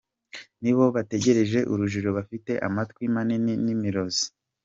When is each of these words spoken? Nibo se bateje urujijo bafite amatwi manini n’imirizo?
Nibo 0.61 0.83
se 0.87 0.93
bateje 0.95 1.59
urujijo 1.73 2.09
bafite 2.17 2.51
amatwi 2.67 3.03
manini 3.13 3.53
n’imirizo? 3.63 4.25